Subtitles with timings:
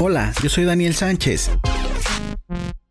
[0.00, 1.50] Hola, yo soy Daniel Sánchez.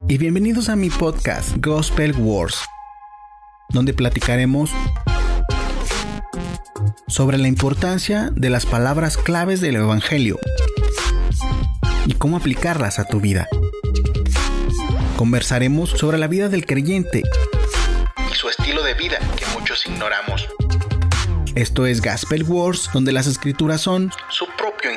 [0.09, 2.60] Y bienvenidos a mi podcast Gospel Wars,
[3.70, 4.71] donde platicaremos
[7.07, 10.38] sobre la importancia de las palabras claves del Evangelio
[12.05, 13.48] y cómo aplicarlas a tu vida.
[15.16, 17.24] Conversaremos sobre la vida del creyente
[18.30, 20.46] y su estilo de vida que muchos ignoramos.
[21.55, 24.92] Esto es Gospel Wars, donde las escrituras son su propio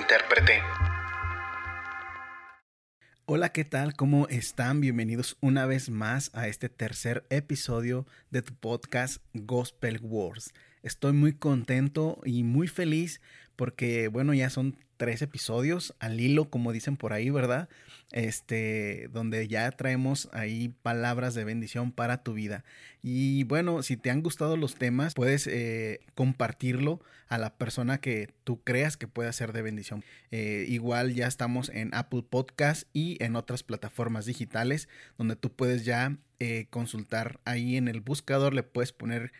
[3.41, 3.95] Hola, ¿qué tal?
[3.95, 4.83] ¿Cómo están?
[4.83, 10.53] Bienvenidos una vez más a este tercer episodio de tu podcast Gospel Wars.
[10.83, 13.23] Estoy muy contento y muy feliz
[13.57, 17.71] porque, bueno, ya son tres episodios al hilo, como dicen por ahí, ¿verdad?
[18.13, 22.65] Este, donde ya traemos ahí palabras de bendición para tu vida.
[23.03, 28.29] Y bueno, si te han gustado los temas, puedes eh, compartirlo a la persona que
[28.45, 30.05] tú creas que pueda ser de bendición.
[30.33, 35.87] Eh, igual ya estamos en Apple Podcast y en otras plataformas digitales donde tú puedes
[35.87, 39.33] ya eh, consultar ahí en el buscador, le puedes poner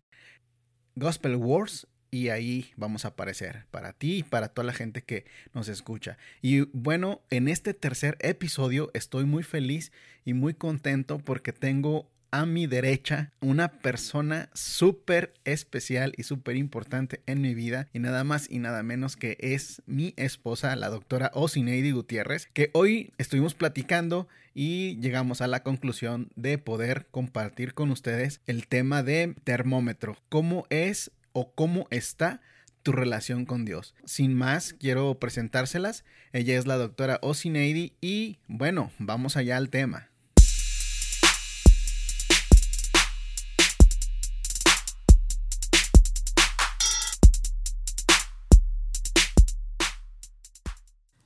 [0.95, 5.25] Gospel Wars y ahí vamos a aparecer para ti y para toda la gente que
[5.53, 6.17] nos escucha.
[6.41, 9.93] Y bueno, en este tercer episodio estoy muy feliz
[10.25, 17.21] y muy contento porque tengo a mi derecha una persona súper especial y súper importante
[17.25, 21.31] en mi vida y nada más y nada menos que es mi esposa, la doctora
[21.33, 27.91] Osineidi Gutiérrez, que hoy estuvimos platicando y llegamos a la conclusión de poder compartir con
[27.91, 32.41] ustedes el tema de termómetro, cómo es o cómo está
[32.83, 33.93] tu relación con Dios.
[34.05, 36.03] Sin más, quiero presentárselas.
[36.33, 40.09] Ella es la doctora Osineidi y bueno, vamos allá al tema.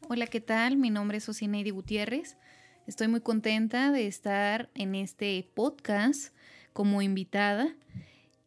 [0.08, 0.78] Hola, ¿qué tal?
[0.78, 2.38] Mi nombre es Osineidi Gutiérrez.
[2.88, 6.34] Estoy muy contenta de estar en este podcast
[6.74, 7.76] como invitada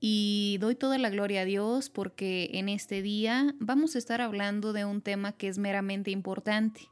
[0.00, 4.72] y doy toda la gloria a Dios porque en este día vamos a estar hablando
[4.72, 6.88] de un tema que es meramente importante.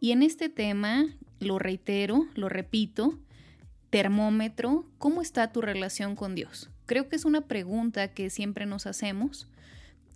[0.00, 1.06] Y en este tema,
[1.40, 3.18] lo reitero, lo repito,
[3.90, 6.70] termómetro, ¿cómo está tu relación con Dios?
[6.86, 9.48] Creo que es una pregunta que siempre nos hacemos.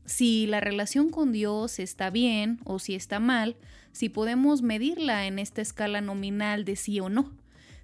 [0.04, 3.56] Si la relación con Dios está bien o si está mal,
[3.90, 7.32] si podemos medirla en esta escala nominal de sí o no.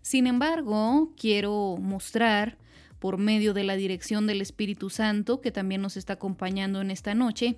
[0.02, 2.56] Sin embargo, quiero mostrar
[2.98, 7.14] por medio de la dirección del Espíritu Santo, que también nos está acompañando en esta
[7.14, 7.56] noche,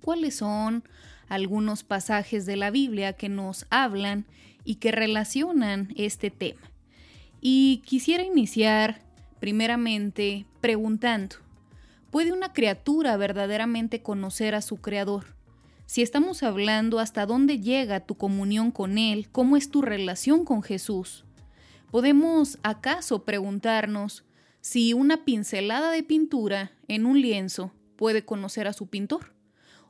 [0.00, 0.84] cuáles son
[1.28, 4.26] algunos pasajes de la Biblia que nos hablan
[4.64, 6.60] y que relacionan este tema.
[7.40, 9.02] Y quisiera iniciar
[9.38, 11.36] primeramente preguntando,
[12.10, 15.36] ¿puede una criatura verdaderamente conocer a su Creador?
[15.86, 20.62] Si estamos hablando hasta dónde llega tu comunión con Él, cómo es tu relación con
[20.62, 21.24] Jesús,
[21.90, 24.24] ¿podemos acaso preguntarnos
[24.60, 29.34] si una pincelada de pintura en un lienzo puede conocer a su pintor,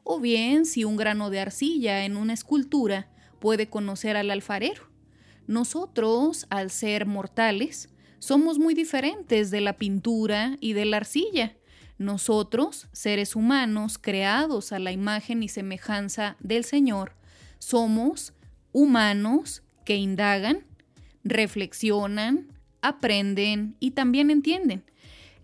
[0.05, 3.09] o bien si un grano de arcilla en una escultura
[3.39, 4.91] puede conocer al alfarero.
[5.47, 7.89] Nosotros, al ser mortales,
[8.19, 11.57] somos muy diferentes de la pintura y de la arcilla.
[11.99, 17.15] Nosotros, seres humanos creados a la imagen y semejanza del Señor,
[17.59, 18.33] somos
[18.73, 20.65] humanos que indagan,
[21.25, 22.49] reflexionan,
[22.83, 24.85] aprenden y también entienden.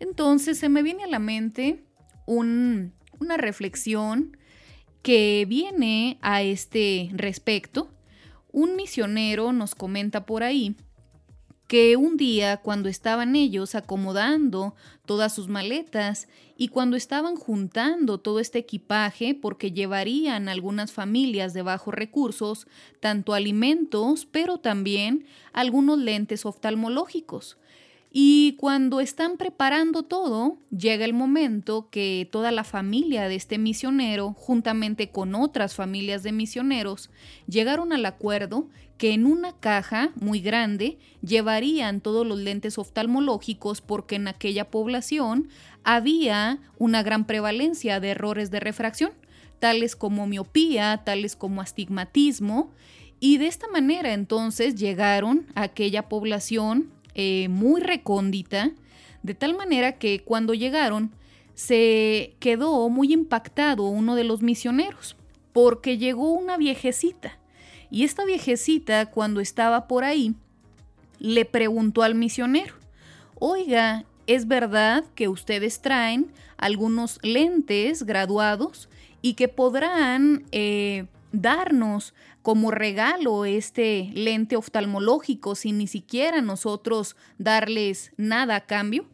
[0.00, 1.84] Entonces se me viene a la mente
[2.26, 4.36] una reflexión
[5.02, 7.90] que viene a este respecto.
[8.52, 10.76] Un misionero nos comenta por ahí
[11.66, 18.38] que un día cuando estaban ellos acomodando todas sus maletas y cuando estaban juntando todo
[18.38, 22.66] este equipaje porque llevarían algunas familias de bajos recursos
[23.00, 27.58] tanto alimentos pero también algunos lentes oftalmológicos.
[28.18, 34.32] Y cuando están preparando todo, llega el momento que toda la familia de este misionero,
[34.32, 37.10] juntamente con otras familias de misioneros,
[37.46, 44.14] llegaron al acuerdo que en una caja muy grande llevarían todos los lentes oftalmológicos porque
[44.14, 45.50] en aquella población
[45.84, 49.12] había una gran prevalencia de errores de refracción,
[49.58, 52.72] tales como miopía, tales como astigmatismo,
[53.20, 58.72] y de esta manera entonces llegaron a aquella población eh, muy recóndita,
[59.22, 61.12] de tal manera que cuando llegaron
[61.54, 65.16] se quedó muy impactado uno de los misioneros,
[65.54, 67.38] porque llegó una viejecita.
[67.90, 70.34] Y esta viejecita, cuando estaba por ahí,
[71.18, 72.74] le preguntó al misionero,
[73.36, 78.90] oiga, ¿es verdad que ustedes traen algunos lentes graduados
[79.22, 82.12] y que podrán eh, darnos
[82.46, 89.10] como regalo este lente oftalmológico sin ni siquiera nosotros darles nada a cambio?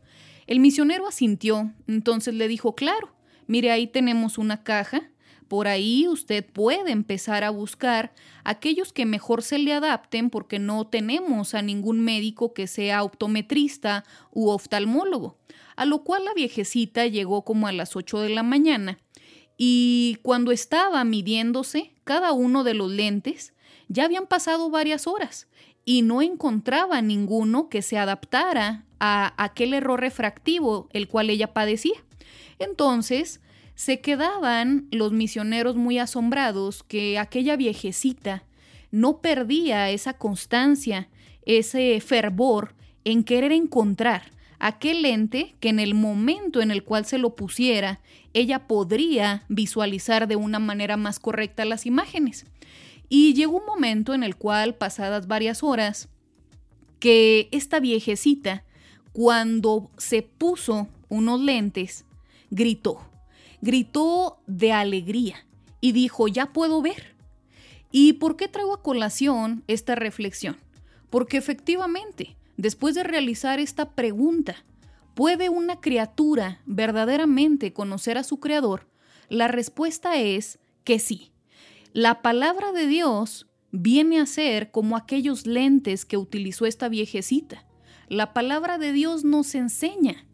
[0.46, 3.14] El misionero asintió, entonces le dijo, claro,
[3.46, 5.08] mire ahí tenemos una caja,
[5.49, 8.12] por ahí usted puede empezar a buscar
[8.44, 14.05] aquellos que mejor se le adapten porque no tenemos a ningún médico que sea optometrista
[14.31, 15.38] u oftalmólogo.
[15.75, 18.99] A lo cual la viejecita llegó como a las 8 de la mañana
[19.64, 23.53] y cuando estaba midiéndose cada uno de los lentes,
[23.87, 25.47] ya habían pasado varias horas
[25.85, 31.94] y no encontraba ninguno que se adaptara a aquel error refractivo el cual ella padecía.
[32.59, 33.41] Entonces,
[33.76, 38.43] se quedaban los misioneros muy asombrados que aquella viejecita
[38.91, 41.08] no perdía esa constancia,
[41.47, 42.75] ese fervor
[43.05, 44.32] en querer encontrar
[44.62, 48.00] aquel lente que en el momento en el cual se lo pusiera,
[48.32, 52.47] ella podría visualizar de una manera más correcta las imágenes.
[53.09, 56.09] Y llegó un momento en el cual, pasadas varias horas,
[56.99, 58.64] que esta viejecita,
[59.12, 62.06] cuando se puso unos lentes,
[62.50, 63.12] gritó
[63.62, 65.47] gritó de alegría
[65.81, 67.15] y dijo, ya puedo ver.
[67.91, 70.58] ¿Y por qué traigo a colación esta reflexión?
[71.08, 74.64] Porque efectivamente, después de realizar esta pregunta,
[75.14, 78.88] ¿puede una criatura verdaderamente conocer a su creador?
[79.28, 81.32] La respuesta es que sí.
[81.93, 87.64] La palabra de Dios viene a ser como aquellos lentes que utilizó esta viejecita.
[88.08, 90.26] La palabra de Dios nos enseña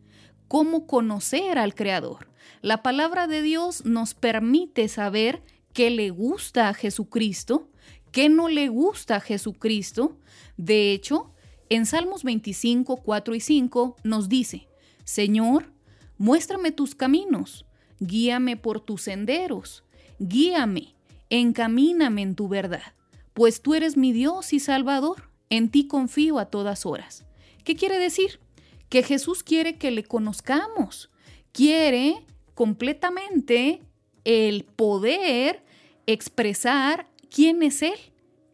[0.48, 2.28] cómo conocer al Creador.
[2.60, 5.42] La palabra de Dios nos permite saber
[5.72, 7.70] qué le gusta a Jesucristo,
[8.10, 10.18] qué no le gusta a Jesucristo.
[10.56, 11.32] De hecho,
[11.70, 14.68] en Salmos 25, 4 y 5 nos dice,
[15.04, 15.72] Señor,
[16.16, 17.66] muéstrame tus caminos,
[18.00, 19.84] guíame por tus senderos,
[20.18, 20.94] guíame,
[21.30, 22.94] encamíname en tu verdad,
[23.34, 27.24] pues tú eres mi Dios y Salvador, en ti confío a todas horas.
[27.64, 28.40] ¿Qué quiere decir?
[28.88, 31.10] Que Jesús quiere que le conozcamos,
[31.52, 32.24] quiere
[32.54, 33.82] completamente
[34.24, 35.62] el poder
[36.06, 37.98] expresar quién es él,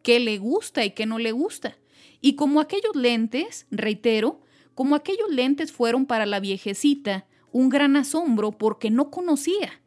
[0.02, 1.76] qué le gusta y qué no le gusta.
[2.25, 4.41] Y como aquellos lentes, reitero,
[4.75, 9.82] como aquellos lentes fueron para la viejecita un gran asombro porque no conocía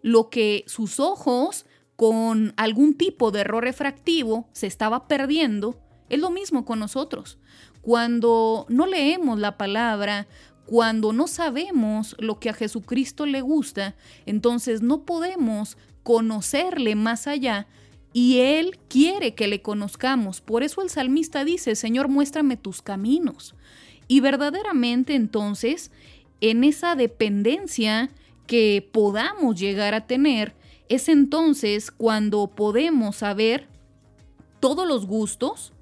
[0.00, 5.78] lo que sus ojos con algún tipo de error refractivo se estaba perdiendo,
[6.08, 7.36] es lo mismo con nosotros.
[7.82, 10.26] Cuando no leemos la palabra,
[10.64, 13.94] cuando no sabemos lo que a Jesucristo le gusta,
[14.24, 17.66] entonces no podemos conocerle más allá
[18.14, 20.40] y Él quiere que le conozcamos.
[20.40, 23.56] Por eso el salmista dice, Señor, muéstrame tus caminos.
[24.06, 25.90] Y verdaderamente entonces,
[26.40, 28.10] en esa dependencia
[28.46, 30.54] que podamos llegar a tener,
[30.88, 33.66] es entonces cuando podemos saber
[34.60, 35.72] todos los gustos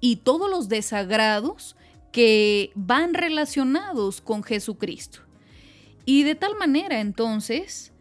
[0.00, 1.74] y todos los desagrados
[2.12, 5.18] que van relacionados con Jesucristo.
[6.04, 7.91] Y de tal manera entonces,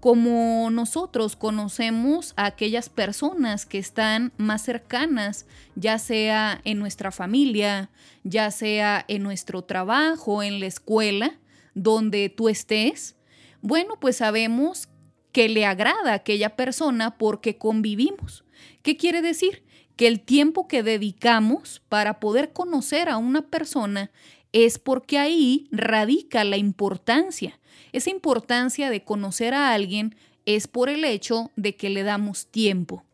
[0.00, 7.90] como nosotros conocemos a aquellas personas que están más cercanas, ya sea en nuestra familia,
[8.22, 11.38] ya sea en nuestro trabajo, en la escuela,
[11.74, 13.16] donde tú estés,
[13.60, 14.88] bueno, pues sabemos
[15.32, 18.44] que le agrada a aquella persona porque convivimos.
[18.82, 19.64] ¿Qué quiere decir?
[19.98, 24.12] que el tiempo que dedicamos para poder conocer a una persona
[24.52, 27.57] es porque ahí radica la importancia.
[27.92, 30.14] Esa importancia de conocer a alguien
[30.46, 33.04] es por el hecho de que le damos tiempo.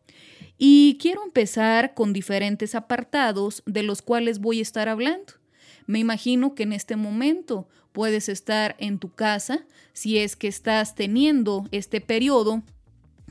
[0.57, 5.33] Y quiero empezar con diferentes apartados de los cuales voy a estar hablando.
[5.85, 10.95] Me imagino que en este momento puedes estar en tu casa si es que estás
[10.95, 12.63] teniendo este periodo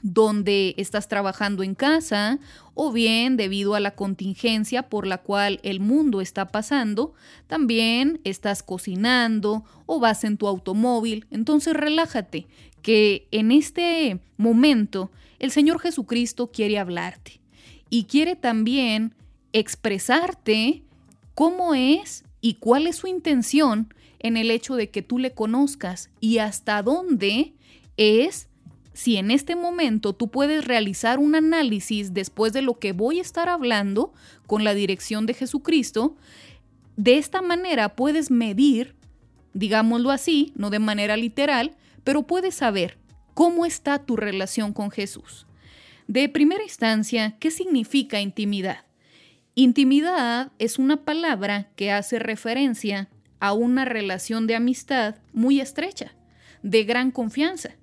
[0.05, 2.39] donde estás trabajando en casa
[2.75, 7.15] o bien debido a la contingencia por la cual el mundo está pasando,
[7.47, 11.27] también estás cocinando o vas en tu automóvil.
[11.31, 12.47] Entonces relájate,
[12.85, 17.41] que en este momento el Señor Jesucristo quiere hablarte
[17.89, 19.15] y quiere también
[19.55, 20.83] expresarte
[21.35, 26.11] cómo es y cuál es su intención en el hecho de que tú le conozcas
[26.21, 27.55] y hasta dónde
[27.97, 28.49] es
[28.95, 33.23] si en este momento tú puedes realizar un análisis después de lo que voy a
[33.23, 34.15] estar hablando
[34.47, 36.17] con la dirección de Jesucristo,
[36.97, 38.95] de esta manera puedes medir,
[39.53, 42.97] digámoslo así, no de manera literal, pero puedes saber
[43.35, 45.47] cómo está tu relación con Jesús.
[46.07, 48.85] De primera instancia, ¿qué significa intimidad?
[49.57, 53.09] Intimidad es una palabra que hace referencia
[53.41, 56.15] a una relación de amistad muy estrecha,
[56.63, 57.75] de gran confianza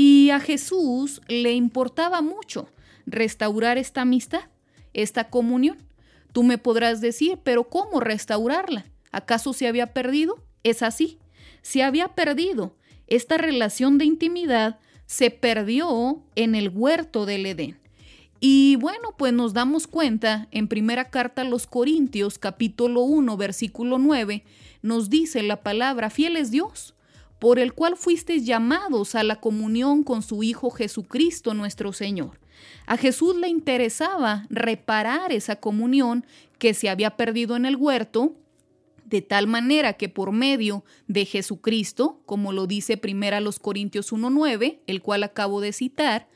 [0.00, 2.68] y a Jesús le importaba mucho
[3.04, 4.42] restaurar esta amistad,
[4.94, 5.76] esta comunión.
[6.32, 8.86] Tú me podrás decir, pero ¿cómo restaurarla?
[9.10, 10.36] ¿Acaso se había perdido?
[10.62, 11.18] Es así.
[11.62, 12.76] Se había perdido.
[13.08, 17.76] Esta relación de intimidad se perdió en el huerto del Edén.
[18.38, 23.98] Y bueno, pues nos damos cuenta en primera carta a los Corintios capítulo 1 versículo
[23.98, 24.44] 9,
[24.80, 26.94] nos dice la palabra, fiel es Dios,
[27.38, 32.40] por el cual fuisteis llamados a la comunión con su Hijo Jesucristo nuestro Señor.
[32.86, 36.26] A Jesús le interesaba reparar esa comunión
[36.58, 38.34] que se había perdido en el huerto,
[39.04, 44.80] de tal manera que por medio de Jesucristo, como lo dice primera los Corintios 1.9,
[44.86, 46.28] el cual acabo de citar,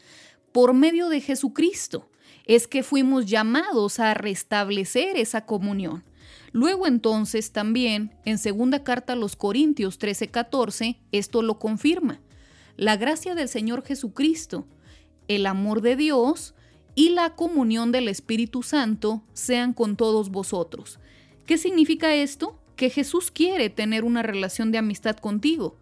[0.52, 2.08] por medio de Jesucristo
[2.44, 6.04] es que fuimos llamados a restablecer esa comunión.
[6.52, 12.20] Luego entonces también en segunda carta a los Corintios 13:14 esto lo confirma.
[12.76, 14.66] La gracia del Señor Jesucristo,
[15.28, 16.54] el amor de Dios
[16.94, 20.98] y la comunión del Espíritu Santo sean con todos vosotros.
[21.46, 22.58] ¿Qué significa esto?
[22.76, 25.76] Que Jesús quiere tener una relación de amistad contigo,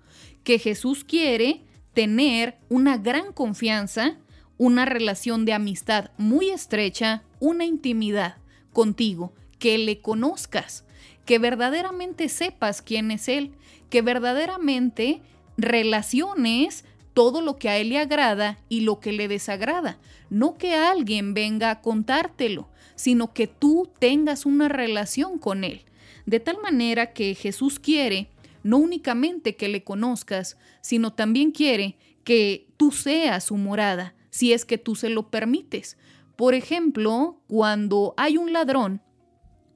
[0.45, 1.63] que Jesús quiere
[1.95, 4.19] tener una gran confianza
[4.61, 8.37] una relación de amistad muy estrecha, una intimidad
[8.75, 10.85] contigo, que le conozcas,
[11.25, 13.53] que verdaderamente sepas quién es Él,
[13.89, 15.23] que verdaderamente
[15.57, 19.99] relaciones todo lo que a Él le agrada y lo que le desagrada.
[20.31, 25.85] No que alguien venga a contártelo, sino que tú tengas una relación con Él.
[26.27, 28.29] De tal manera que Jesús quiere
[28.63, 34.65] no únicamente que le conozcas, sino también quiere que tú seas su morada, si es
[34.65, 35.97] que tú se lo permites.
[36.37, 39.03] Por ejemplo, cuando hay un ladrón,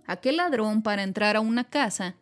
[0.06, 2.16] aquel ladrón para entrar a una casa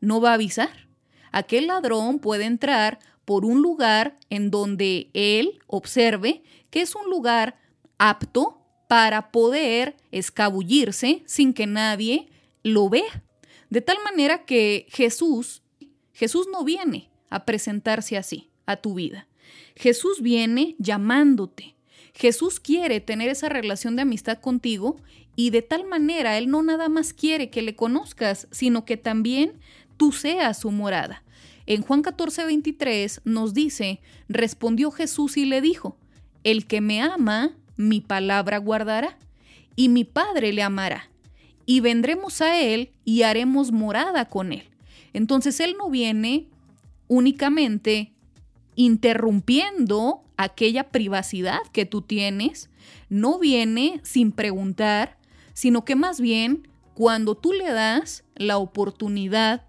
[0.00, 0.88] no va a avisar.
[1.32, 7.58] Aquel ladrón puede entrar por un lugar en donde él observe que es un lugar
[7.98, 12.28] apto para poder escabullirse sin que nadie
[12.62, 13.22] lo vea.
[13.68, 15.62] De tal manera que Jesús,
[16.12, 19.28] Jesús no viene a presentarse así a tu vida.
[19.76, 21.76] Jesús viene llamándote.
[22.14, 24.96] Jesús quiere tener esa relación de amistad contigo
[25.36, 29.54] y de tal manera Él no nada más quiere que le conozcas, sino que también
[29.96, 31.22] tú seas su morada.
[31.66, 35.96] En Juan 14, 23 nos dice, respondió Jesús y le dijo,
[36.42, 39.18] el que me ama, mi palabra guardará,
[39.76, 41.10] y mi Padre le amará,
[41.66, 44.64] y vendremos a Él y haremos morada con Él.
[45.12, 46.48] Entonces Él no viene
[47.08, 48.12] únicamente
[48.74, 52.70] interrumpiendo aquella privacidad que tú tienes,
[53.08, 55.19] no viene sin preguntar,
[55.60, 59.66] sino que más bien cuando tú le das la oportunidad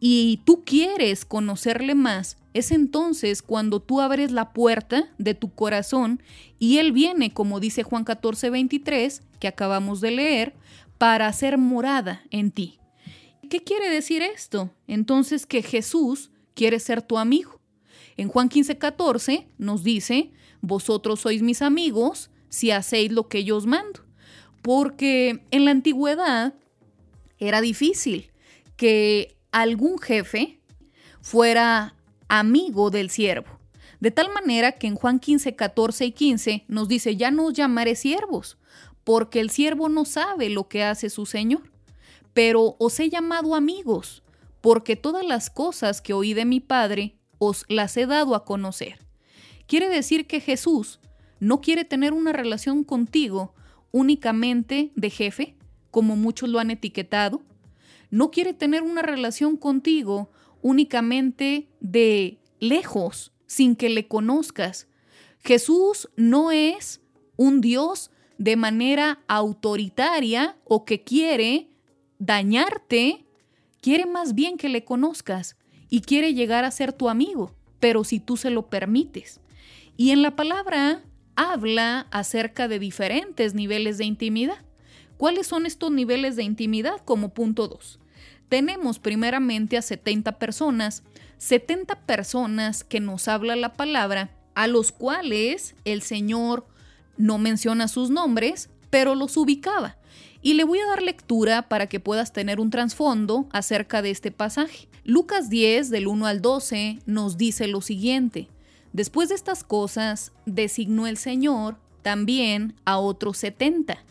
[0.00, 6.20] y tú quieres conocerle más, es entonces cuando tú abres la puerta de tu corazón
[6.58, 10.54] y Él viene, como dice Juan 14, 23, que acabamos de leer,
[10.98, 12.80] para hacer morada en ti.
[13.48, 14.74] ¿Qué quiere decir esto?
[14.88, 17.60] Entonces que Jesús quiere ser tu amigo.
[18.16, 23.56] En Juan 15, 14 nos dice, vosotros sois mis amigos si hacéis lo que yo
[23.56, 24.01] os mando.
[24.62, 26.54] Porque en la antigüedad
[27.38, 28.30] era difícil
[28.76, 30.60] que algún jefe
[31.20, 31.94] fuera
[32.28, 33.58] amigo del siervo.
[34.00, 37.52] De tal manera que en Juan 15, 14 y 15 nos dice, ya no os
[37.52, 38.58] llamaré siervos,
[39.04, 41.70] porque el siervo no sabe lo que hace su Señor.
[42.32, 44.22] Pero os he llamado amigos,
[44.60, 48.98] porque todas las cosas que oí de mi Padre os las he dado a conocer.
[49.66, 50.98] Quiere decir que Jesús
[51.38, 53.54] no quiere tener una relación contigo
[53.92, 55.54] únicamente de jefe,
[55.90, 57.42] como muchos lo han etiquetado.
[58.10, 60.30] No quiere tener una relación contigo
[60.62, 64.88] únicamente de lejos, sin que le conozcas.
[65.44, 67.00] Jesús no es
[67.36, 71.68] un Dios de manera autoritaria o que quiere
[72.18, 73.26] dañarte,
[73.80, 75.56] quiere más bien que le conozcas
[75.88, 79.40] y quiere llegar a ser tu amigo, pero si tú se lo permites.
[79.96, 81.04] Y en la palabra
[81.36, 84.58] habla acerca de diferentes niveles de intimidad.
[85.16, 87.00] ¿Cuáles son estos niveles de intimidad?
[87.04, 88.00] Como punto 2.
[88.48, 91.04] Tenemos primeramente a 70 personas,
[91.38, 96.66] 70 personas que nos habla la palabra, a los cuales el Señor
[97.16, 99.96] no menciona sus nombres, pero los ubicaba.
[100.42, 104.32] Y le voy a dar lectura para que puedas tener un trasfondo acerca de este
[104.32, 104.88] pasaje.
[105.04, 108.48] Lucas 10 del 1 al 12 nos dice lo siguiente.
[108.92, 114.04] Después de estas cosas, designó el Señor también a otros setenta,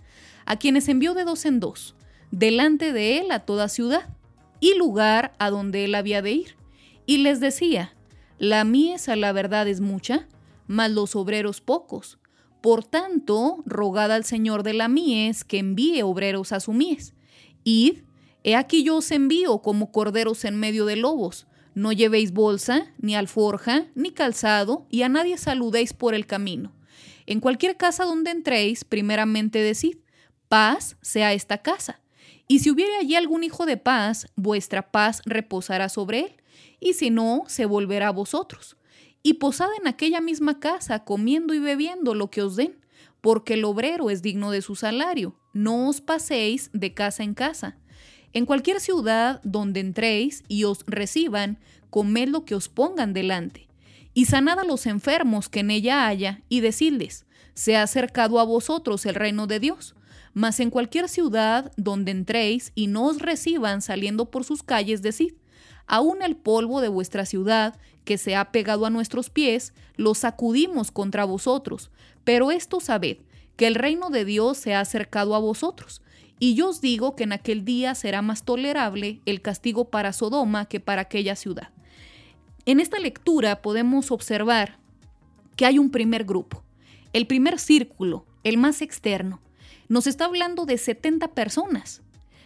[0.46, 1.96] a quienes envió de dos en dos,
[2.32, 4.10] delante de él a toda ciudad
[4.60, 6.56] y lugar a donde él había de ir.
[7.06, 7.94] Y les decía,
[8.40, 10.28] la mies a la verdad es mucha,
[10.68, 12.18] mas los obreros pocos.
[12.62, 17.14] Por tanto, rogad al Señor de la mies que envíe obreros a su mies.
[17.64, 18.04] Id,
[18.44, 21.48] he aquí yo os envío como corderos en medio de lobos.
[21.74, 26.74] No llevéis bolsa, ni alforja, ni calzado, y a nadie saludéis por el camino.
[27.26, 29.98] En cualquier casa donde entréis, primeramente decid,
[30.50, 32.02] paz sea esta casa.
[32.48, 36.36] Y si hubiere allí algún hijo de paz, vuestra paz reposará sobre él,
[36.82, 38.76] y si no, se volverá a vosotros.
[39.24, 42.82] Y posad en aquella misma casa, comiendo y bebiendo lo que os den,
[43.22, 45.40] porque el obrero es digno de su salario.
[45.54, 47.78] No os paséis de casa en casa.
[48.34, 51.58] En cualquier ciudad donde entréis y os reciban,
[51.90, 53.68] comed lo que os pongan delante.
[54.14, 58.44] Y sanad a los enfermos que en ella haya, y decidles, se ha acercado a
[58.44, 59.96] vosotros el reino de Dios.
[60.34, 65.34] Mas en cualquier ciudad donde entréis y no os reciban saliendo por sus calles, decid,
[65.86, 70.90] aún el polvo de vuestra ciudad, que se ha pegado a nuestros pies, lo sacudimos
[70.92, 71.92] contra vosotros.
[72.24, 73.18] Pero esto sabed,
[73.58, 76.02] que el reino de Dios se ha acercado a vosotros.
[76.44, 80.66] Y yo os digo que en aquel día será más tolerable el castigo para Sodoma
[80.66, 81.70] que para aquella ciudad.
[82.66, 84.80] En esta lectura podemos observar
[85.56, 86.64] que hay un primer grupo,
[87.14, 89.40] el primer círculo, el más externo.
[89.88, 92.02] Nos está hablando de 70 personas,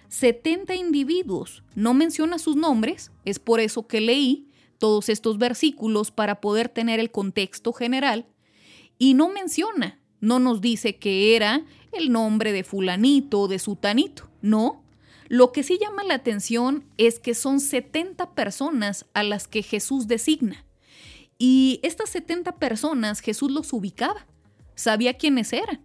[0.10, 1.64] 70 individuos.
[1.74, 7.00] No menciona sus nombres, es por eso que leí todos estos versículos para poder tener
[7.00, 8.26] el contexto general.
[8.98, 14.28] Y no menciona, no nos dice que era el nombre de fulanito o de sutanito,
[14.42, 14.84] no.
[15.28, 20.08] Lo que sí llama la atención es que son 70 personas a las que Jesús
[20.08, 20.66] designa.
[21.38, 24.26] Y estas 70 personas Jesús los ubicaba,
[24.76, 25.82] sabía quiénes eran.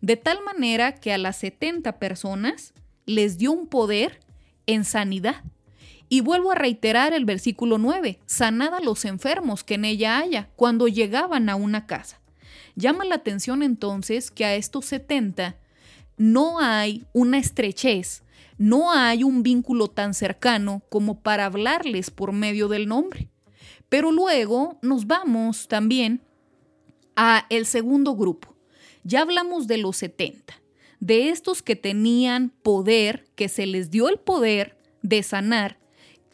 [0.00, 2.72] De tal manera que a las 70 personas
[3.06, 4.20] les dio un poder
[4.66, 5.44] en sanidad.
[6.08, 10.48] Y vuelvo a reiterar el versículo 9, sanad a los enfermos que en ella haya
[10.56, 12.20] cuando llegaban a una casa.
[12.76, 15.56] Llama la atención entonces que a estos 70
[16.16, 18.22] no hay una estrechez,
[18.58, 23.28] no hay un vínculo tan cercano como para hablarles por medio del nombre.
[23.88, 26.20] Pero luego nos vamos también
[27.16, 28.56] a el segundo grupo.
[29.04, 30.54] Ya hablamos de los 70,
[30.98, 35.78] de estos que tenían poder, que se les dio el poder de sanar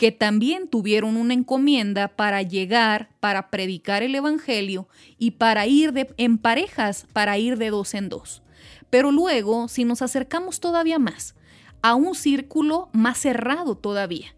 [0.01, 6.09] que también tuvieron una encomienda para llegar, para predicar el Evangelio y para ir de,
[6.17, 8.43] en parejas, para ir de dos en dos.
[8.89, 11.35] Pero luego, si nos acercamos todavía más,
[11.83, 14.35] a un círculo más cerrado todavía,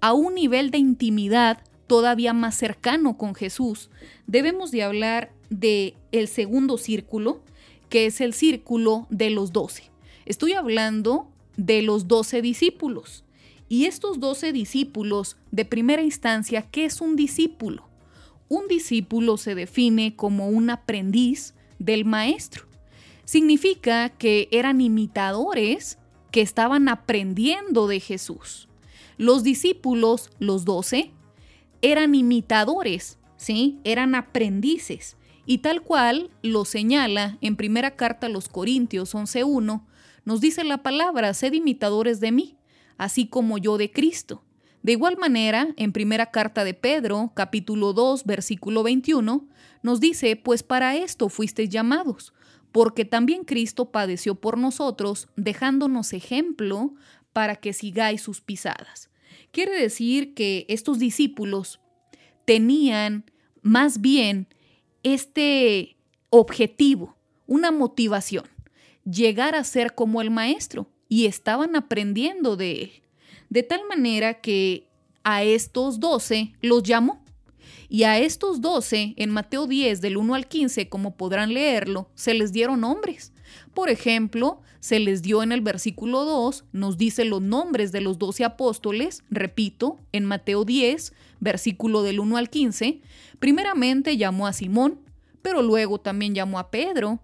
[0.00, 3.90] a un nivel de intimidad todavía más cercano con Jesús,
[4.26, 7.42] debemos de hablar de el segundo círculo,
[7.90, 9.90] que es el círculo de los doce.
[10.24, 13.24] Estoy hablando de los doce discípulos.
[13.72, 17.88] Y estos doce discípulos, de primera instancia, ¿qué es un discípulo?
[18.50, 22.66] Un discípulo se define como un aprendiz del maestro.
[23.24, 25.96] Significa que eran imitadores
[26.30, 28.68] que estaban aprendiendo de Jesús.
[29.16, 31.10] Los discípulos, los doce,
[31.80, 33.78] eran imitadores, ¿sí?
[33.84, 35.16] Eran aprendices.
[35.46, 39.82] Y tal cual lo señala en primera carta a los Corintios 11.1,
[40.26, 42.54] nos dice la palabra, sed imitadores de mí,
[43.02, 44.44] así como yo de Cristo.
[44.82, 49.48] De igual manera, en primera carta de Pedro, capítulo 2, versículo 21,
[49.82, 52.32] nos dice, pues para esto fuisteis llamados,
[52.70, 56.94] porque también Cristo padeció por nosotros, dejándonos ejemplo
[57.32, 59.10] para que sigáis sus pisadas.
[59.50, 61.80] Quiere decir que estos discípulos
[62.44, 63.24] tenían
[63.62, 64.46] más bien
[65.02, 65.96] este
[66.30, 67.16] objetivo,
[67.48, 68.44] una motivación,
[69.04, 72.92] llegar a ser como el Maestro, y estaban aprendiendo de él.
[73.50, 74.88] De tal manera que
[75.24, 77.22] a estos doce los llamó.
[77.90, 82.32] Y a estos doce, en Mateo 10, del 1 al 15, como podrán leerlo, se
[82.32, 83.34] les dieron nombres.
[83.74, 88.18] Por ejemplo, se les dio en el versículo 2, nos dice los nombres de los
[88.18, 93.02] doce apóstoles, repito, en Mateo 10, versículo del 1 al 15.
[93.38, 94.98] Primeramente llamó a Simón,
[95.42, 97.20] pero luego también llamó a Pedro,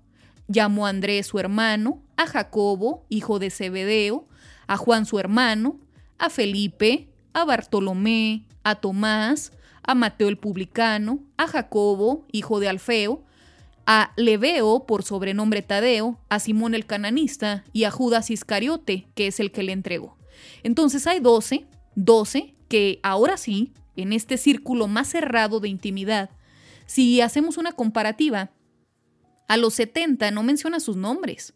[0.49, 4.27] llamó a Andrés su hermano, a Jacobo, hijo de Zebedeo,
[4.67, 5.79] a Juan su hermano,
[6.19, 13.23] a Felipe, a Bartolomé, a Tomás, a Mateo el publicano, a Jacobo, hijo de Alfeo,
[13.87, 19.41] a Leveo, por sobrenombre Tadeo, a Simón el cananista y a Judas Iscariote, que es
[19.41, 20.19] el que le entregó.
[20.63, 26.31] Entonces hay doce, doce que ahora sí, en este círculo más cerrado de intimidad,
[26.85, 28.51] si hacemos una comparativa,
[29.49, 31.55] a los 70 no menciona sus nombres,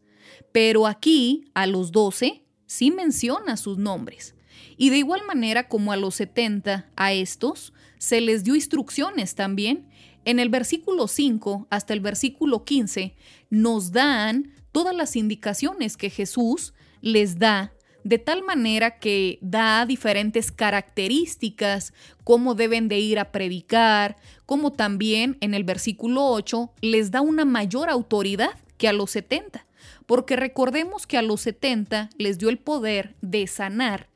[0.50, 4.34] pero aquí, a los 12, sí menciona sus nombres.
[4.76, 9.88] Y de igual manera como a los 70, a estos, se les dio instrucciones también.
[10.24, 13.14] En el versículo 5 hasta el versículo 15,
[13.50, 17.72] nos dan todas las indicaciones que Jesús les da
[18.04, 21.92] de tal manera que da diferentes características,
[22.24, 27.44] cómo deben de ir a predicar, como también en el versículo 8 les da una
[27.44, 29.66] mayor autoridad que a los 70,
[30.06, 34.08] porque recordemos que a los 70 les dio el poder de sanar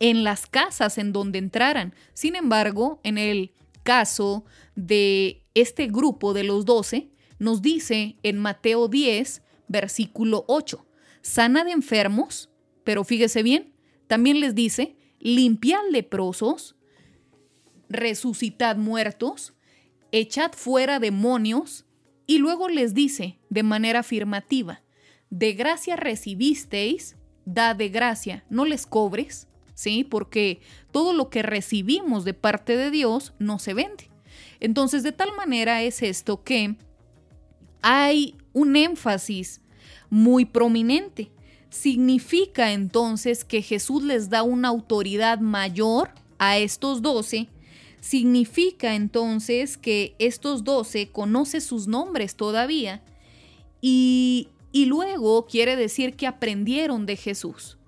[0.00, 1.94] en las casas en donde entraran.
[2.14, 8.88] Sin embargo, en el caso de este grupo de los 12, nos dice en Mateo
[8.88, 10.86] 10, versículo 8,
[11.22, 12.49] sana de enfermos,
[12.84, 13.74] pero fíjese bien,
[14.06, 16.76] también les dice, limpiad leprosos,
[17.88, 19.54] resucitad muertos,
[20.12, 21.86] echad fuera demonios,
[22.26, 24.82] y luego les dice de manera afirmativa,
[25.30, 30.04] de gracia recibisteis, da de gracia, no les cobres, ¿sí?
[30.04, 30.60] Porque
[30.92, 34.10] todo lo que recibimos de parte de Dios no se vende.
[34.60, 36.76] Entonces, de tal manera es esto que
[37.82, 39.60] hay un énfasis
[40.08, 41.32] muy prominente
[41.70, 47.48] significa entonces que Jesús les da una autoridad mayor a estos doce,
[48.00, 53.02] significa entonces que estos doce conoce sus nombres todavía
[53.80, 57.78] y, y luego quiere decir que aprendieron de Jesús.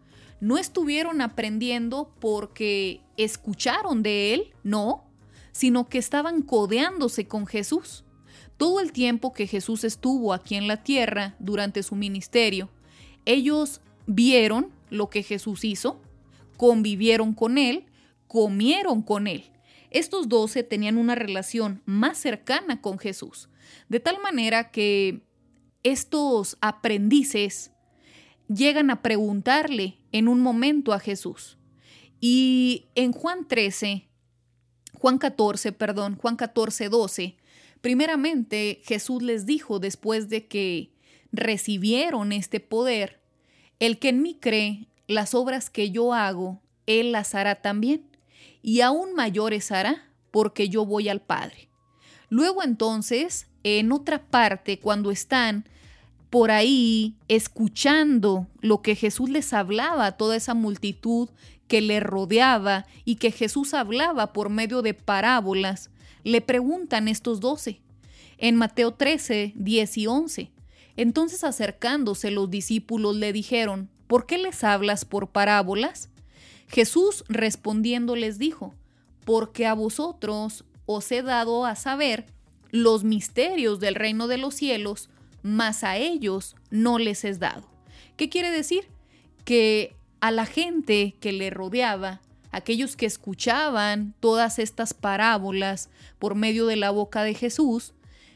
[0.40, 5.05] No estuvieron aprendiendo porque escucharon de Él, no,
[5.53, 8.05] sino que estaban codeándose con Jesús.
[8.57, 12.71] Todo el tiempo que Jesús estuvo aquí en la tierra durante su ministerio,
[13.25, 16.01] ellos vieron lo que Jesús hizo,
[16.57, 17.87] convivieron con él,
[18.27, 19.51] comieron con él.
[19.91, 23.49] Estos doce tenían una relación más cercana con Jesús,
[23.89, 25.23] de tal manera que
[25.83, 27.73] estos aprendices
[28.49, 31.59] llegan a preguntarle en un momento a Jesús.
[32.21, 34.09] Y en Juan 13,
[34.95, 37.37] Juan 14, perdón, Juan 14, 12,
[37.81, 40.91] primeramente Jesús les dijo después de que
[41.33, 43.21] recibieron este poder,
[43.81, 48.07] el que en mí cree, las obras que yo hago, él las hará también,
[48.62, 51.68] y aún mayores hará, porque yo voy al Padre.
[52.29, 55.68] Luego entonces, en otra parte, cuando están
[56.31, 61.29] por ahí escuchando lo que Jesús les hablaba a toda esa multitud
[61.68, 65.90] que le rodeaba y que Jesús hablaba por medio de parábolas,
[66.25, 67.81] le preguntan estos doce.
[68.38, 70.53] En Mateo 13, 10 y 11,
[70.96, 76.11] entonces acercándose los discípulos le dijeron, ¿por qué les hablas por parábolas?
[76.68, 78.74] Jesús respondiendo les dijo,
[79.24, 82.26] porque a vosotros os he dado a saber
[82.70, 85.09] los misterios del reino de los cielos,
[85.42, 87.68] mas a ellos no les es dado.
[88.16, 88.88] ¿Qué quiere decir?
[89.44, 96.66] Que a la gente que le rodeaba, aquellos que escuchaban todas estas parábolas por medio
[96.66, 97.92] de la boca de Jesús,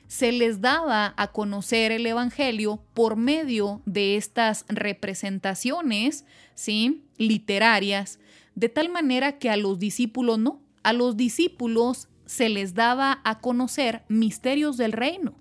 [0.09, 7.05] se les daba a conocer el Evangelio por medio de estas representaciones, ¿sí?
[7.19, 8.19] Literarias,
[8.55, 13.41] de tal manera que a los discípulos no, a los discípulos se les daba a
[13.41, 15.35] conocer misterios del reino.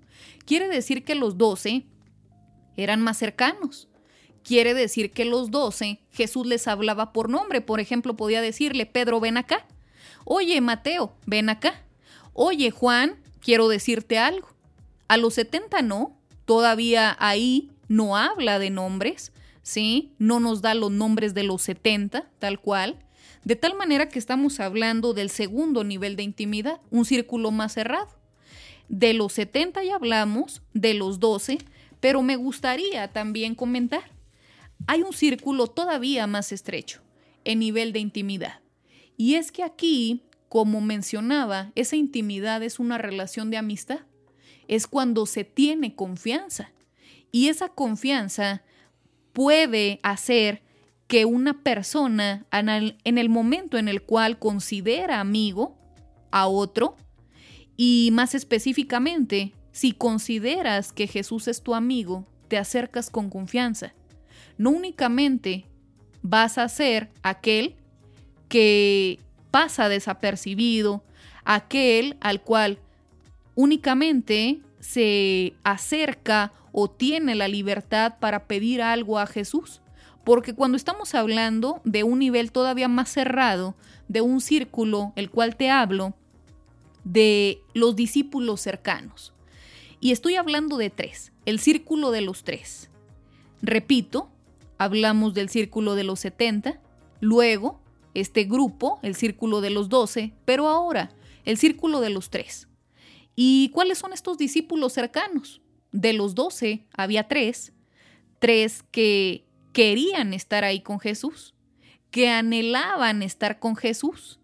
[0.44, 1.86] Quiere decir que los doce
[2.76, 3.88] eran más cercanos.
[4.42, 7.60] Quiere decir que los doce Jesús les hablaba por nombre.
[7.60, 9.66] Por ejemplo, podía decirle, Pedro, ven acá.
[10.24, 11.84] Oye, Mateo, ven acá.
[12.32, 14.55] Oye, Juan, quiero decirte algo.
[15.08, 20.14] A los 70 no, todavía ahí no habla de nombres, ¿sí?
[20.18, 23.04] No nos da los nombres de los 70, tal cual.
[23.44, 28.08] De tal manera que estamos hablando del segundo nivel de intimidad, un círculo más cerrado.
[28.88, 31.58] De los 70 ya hablamos, de los 12,
[32.00, 34.10] pero me gustaría también comentar.
[34.88, 37.02] Hay un círculo todavía más estrecho,
[37.44, 38.60] en nivel de intimidad.
[39.16, 44.00] Y es que aquí, como mencionaba, esa intimidad es una relación de amistad
[44.68, 46.72] es cuando se tiene confianza.
[47.32, 48.62] Y esa confianza
[49.32, 50.62] puede hacer
[51.06, 55.76] que una persona en el momento en el cual considera amigo
[56.30, 56.96] a otro,
[57.76, 63.92] y más específicamente, si consideras que Jesús es tu amigo, te acercas con confianza.
[64.56, 65.66] No únicamente
[66.22, 67.76] vas a ser aquel
[68.48, 71.04] que pasa desapercibido,
[71.44, 72.78] aquel al cual
[73.56, 79.80] únicamente se acerca o tiene la libertad para pedir algo a Jesús.
[80.24, 83.74] Porque cuando estamos hablando de un nivel todavía más cerrado,
[84.08, 86.14] de un círculo, el cual te hablo,
[87.04, 89.32] de los discípulos cercanos.
[90.00, 92.90] Y estoy hablando de tres, el círculo de los tres.
[93.62, 94.28] Repito,
[94.78, 96.80] hablamos del círculo de los 70,
[97.20, 97.80] luego
[98.14, 101.10] este grupo, el círculo de los 12, pero ahora
[101.44, 102.68] el círculo de los tres.
[103.36, 105.60] ¿Y cuáles son estos discípulos cercanos?
[105.96, 107.72] de los doce había tres,
[108.38, 111.54] tres que querían estar ahí con Jesús,
[112.10, 114.38] que anhelaban estar con Jesús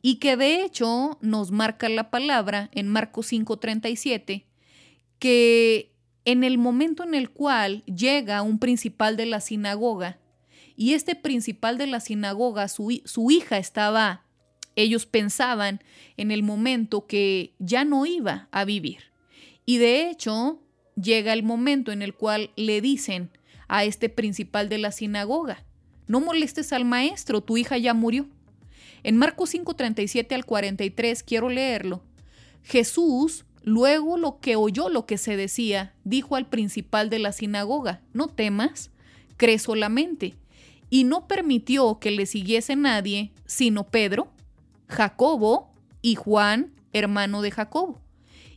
[0.00, 4.46] y que de hecho nos marca la palabra en Marcos 5:37
[5.18, 5.92] que
[6.24, 10.18] en el momento en el cual llega un principal de la sinagoga
[10.76, 14.24] y este principal de la sinagoga, su, su hija estaba,
[14.76, 15.82] ellos pensaban
[16.16, 18.98] en el momento que ya no iba a vivir.
[19.66, 20.60] Y de hecho
[21.00, 23.30] llega el momento en el cual le dicen,
[23.72, 25.64] a este principal de la sinagoga.
[26.06, 28.28] No molestes al maestro, tu hija ya murió.
[29.02, 32.02] En Marcos 5:37 al 43 quiero leerlo.
[32.62, 38.02] Jesús, luego lo que oyó lo que se decía, dijo al principal de la sinagoga,
[38.12, 38.90] no temas,
[39.38, 40.34] cree solamente.
[40.90, 44.30] Y no permitió que le siguiese nadie, sino Pedro,
[44.92, 48.00] Jacobo y Juan, hermano de Jacobo.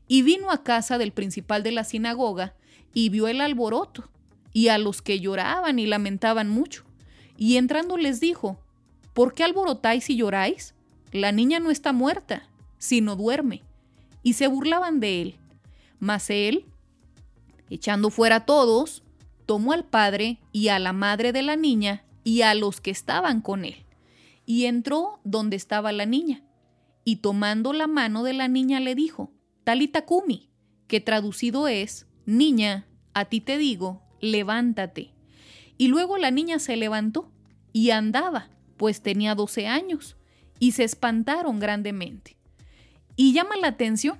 [0.07, 2.53] Y vino a casa del principal de la sinagoga
[2.93, 4.09] y vio el alboroto
[4.53, 6.83] y a los que lloraban y lamentaban mucho.
[7.37, 8.59] Y entrando les dijo,
[9.13, 10.75] ¿por qué alborotáis y lloráis?
[11.11, 13.63] La niña no está muerta, sino duerme.
[14.21, 15.35] Y se burlaban de él.
[15.99, 16.65] Mas él,
[17.69, 19.03] echando fuera a todos,
[19.45, 23.41] tomó al padre y a la madre de la niña y a los que estaban
[23.41, 23.84] con él,
[24.45, 26.43] y entró donde estaba la niña,
[27.03, 29.31] y tomando la mano de la niña le dijo,
[29.63, 30.49] Talita Kumi,
[30.87, 35.13] que traducido es, Niña, a ti te digo, levántate.
[35.77, 37.31] Y luego la niña se levantó
[37.71, 40.17] y andaba, pues tenía 12 años,
[40.59, 42.37] y se espantaron grandemente.
[43.15, 44.19] Y llama la atención,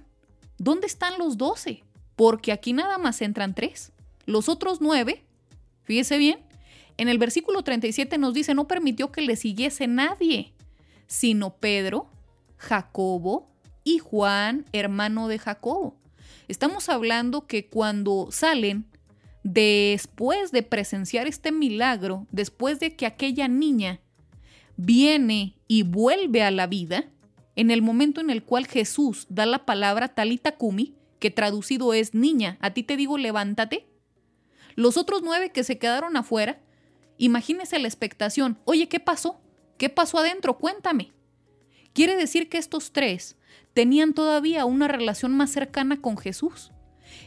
[0.57, 1.83] ¿dónde están los 12?
[2.15, 3.91] Porque aquí nada más entran tres.
[4.25, 5.25] Los otros nueve,
[5.83, 6.39] fíjese bien,
[6.97, 10.53] en el versículo 37 nos dice, no permitió que le siguiese nadie,
[11.07, 12.09] sino Pedro,
[12.57, 13.49] Jacobo
[13.83, 15.95] y Juan, hermano de Jacobo.
[16.47, 18.85] Estamos hablando que cuando salen
[19.43, 23.99] después de presenciar este milagro, después de que aquella niña
[24.77, 27.05] viene y vuelve a la vida,
[27.55, 32.13] en el momento en el cual Jesús da la palabra talita kumi, que traducido es
[32.13, 33.87] niña, a ti te digo levántate,
[34.75, 36.59] los otros nueve que se quedaron afuera,
[37.17, 39.39] imagínese la expectación, oye, ¿qué pasó?
[39.77, 40.57] ¿Qué pasó adentro?
[40.57, 41.11] Cuéntame.
[41.93, 43.37] Quiere decir que estos tres
[43.73, 46.71] tenían todavía una relación más cercana con Jesús.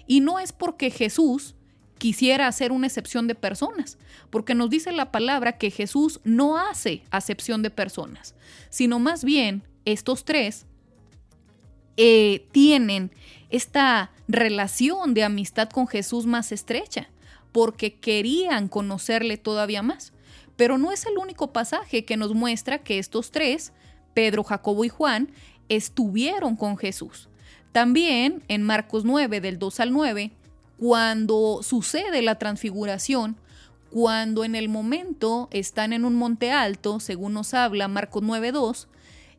[0.06, 1.54] Y no es porque Jesús
[1.98, 3.98] quisiera hacer una excepción de personas,
[4.30, 8.34] porque nos dice la palabra que Jesús no hace acepción de personas,
[8.70, 10.66] sino más bien estos tres
[11.96, 13.10] eh, tienen
[13.50, 17.10] esta relación de amistad con Jesús más estrecha,
[17.52, 20.12] porque querían conocerle todavía más.
[20.56, 23.72] Pero no es el único pasaje que nos muestra que estos tres,
[24.14, 25.30] Pedro, Jacobo y Juan,
[25.68, 27.28] estuvieron con Jesús.
[27.72, 30.32] También en Marcos 9, del 2 al 9,
[30.78, 33.36] cuando sucede la transfiguración,
[33.90, 38.86] cuando en el momento están en un monte alto, según nos habla Marcos 9.2,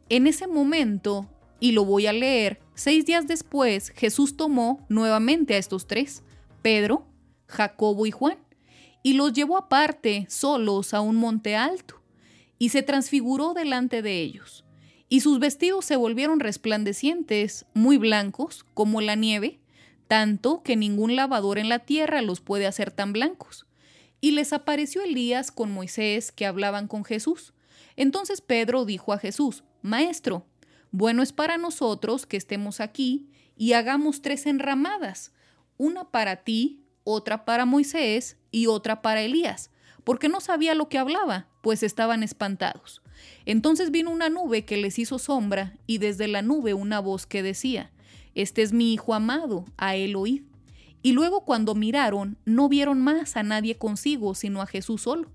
[0.10, 1.28] en ese momento,
[1.60, 6.24] y lo voy a leer, seis días después Jesús tomó nuevamente a estos tres,
[6.62, 7.06] Pedro,
[7.49, 8.38] Jacobo y Juan,
[9.01, 12.01] y los llevó aparte, solos, a un monte alto,
[12.57, 14.63] y se transfiguró delante de ellos.
[15.09, 19.59] Y sus vestidos se volvieron resplandecientes, muy blancos, como la nieve,
[20.07, 23.65] tanto que ningún lavador en la tierra los puede hacer tan blancos.
[24.21, 27.53] Y les apareció Elías con Moisés que hablaban con Jesús.
[27.95, 30.45] Entonces Pedro dijo a Jesús, Maestro,
[30.91, 35.31] bueno es para nosotros que estemos aquí y hagamos tres enramadas,
[35.77, 39.71] una para ti, otra para Moisés y otra para Elías,
[40.03, 43.01] porque no sabía lo que hablaba, pues estaban espantados.
[43.45, 47.43] Entonces vino una nube que les hizo sombra, y desde la nube una voz que
[47.43, 47.91] decía,
[48.35, 50.43] este es mi hijo amado, a él oíd.
[51.01, 55.29] Y luego cuando miraron, no vieron más a nadie consigo, sino a Jesús solo.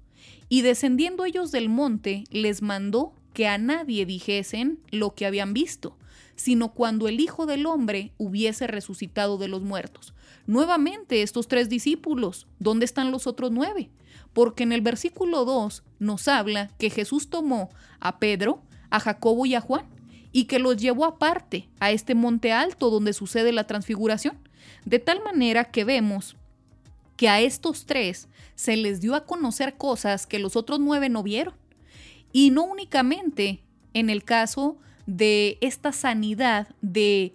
[0.48, 5.96] Y descendiendo ellos del monte, les mandó que a nadie dijesen lo que habían visto,
[6.37, 10.13] sino cuando el Hijo del Hombre hubiese resucitado de los muertos.
[10.46, 13.90] Nuevamente estos tres discípulos, ¿dónde están los otros nueve?
[14.33, 19.54] Porque en el versículo 2 nos habla que Jesús tomó a Pedro, a Jacobo y
[19.54, 19.87] a Juan
[20.33, 24.37] y que los llevó aparte a este monte alto donde sucede la transfiguración,
[24.85, 26.37] de tal manera que vemos
[27.16, 31.22] que a estos tres se les dio a conocer cosas que los otros nueve no
[31.22, 31.54] vieron.
[32.33, 34.76] Y no únicamente en el caso
[35.07, 37.35] de esta sanidad, de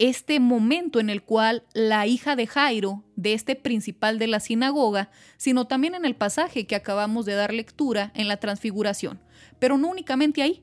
[0.00, 5.10] este momento en el cual la hija de Jairo, de este principal de la sinagoga,
[5.36, 9.20] sino también en el pasaje que acabamos de dar lectura en la transfiguración.
[9.58, 10.62] Pero no únicamente ahí.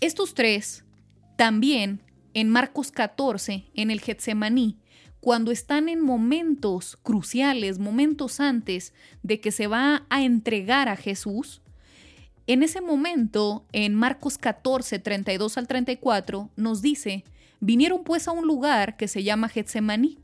[0.00, 0.84] Estos tres
[1.36, 2.02] también
[2.34, 4.76] en Marcos 14, en el Getsemaní,
[5.20, 8.92] cuando están en momentos cruciales, momentos antes
[9.22, 11.62] de que se va a entregar a Jesús,
[12.48, 17.24] en ese momento, en Marcos 14, 32 al 34, nos dice,
[17.60, 20.18] vinieron pues a un lugar que se llama Getsemaní,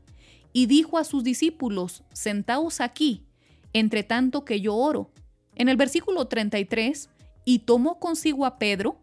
[0.53, 3.25] y dijo a sus discípulos, sentaos aquí,
[3.73, 5.11] entre tanto que yo oro.
[5.55, 7.09] En el versículo 33,
[7.43, 8.97] y tomó consigo a Pedro,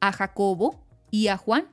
[0.00, 1.66] a Jacobo y a Juan,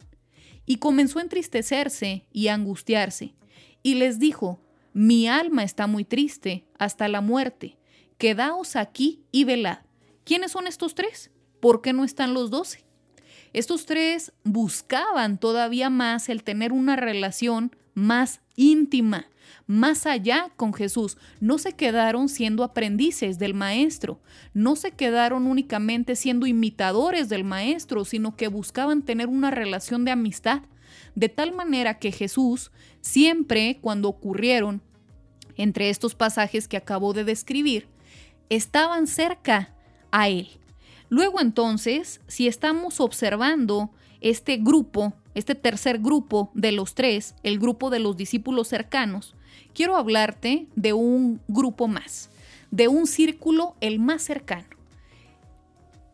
[0.66, 3.36] y comenzó a entristecerse y a angustiarse
[3.84, 4.60] y les dijo,
[4.94, 7.78] Mi alma está muy triste hasta la muerte,
[8.18, 9.80] quedaos aquí y velad.
[10.24, 11.32] ¿Quiénes son estos tres?
[11.60, 12.86] ¿Por qué no están los doce?
[13.54, 19.28] Estos tres buscaban todavía más el tener una relación más íntima,
[19.66, 21.18] más allá con Jesús.
[21.40, 24.20] No se quedaron siendo aprendices del Maestro,
[24.54, 30.12] no se quedaron únicamente siendo imitadores del Maestro, sino que buscaban tener una relación de
[30.12, 30.62] amistad,
[31.16, 34.82] de tal manera que Jesús siempre cuando ocurrieron
[35.56, 37.88] entre estos pasajes que acabo de describir,
[38.50, 39.76] estaban cerca
[40.12, 40.59] a él.
[41.10, 43.90] Luego entonces, si estamos observando
[44.22, 49.36] este grupo, este tercer grupo de los tres, el grupo de los discípulos cercanos,
[49.74, 52.30] quiero hablarte de un grupo más,
[52.72, 54.68] de un círculo el más cercano.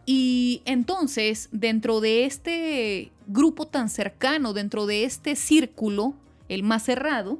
[0.06, 6.14] Y entonces, dentro de este grupo tan cercano, dentro de este círculo,
[6.48, 7.40] el más cerrado,